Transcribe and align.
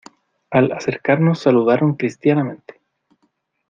al 0.49 0.71
acercarnos 0.71 1.41
saludaron 1.41 1.93
cristianamente: 1.95 2.81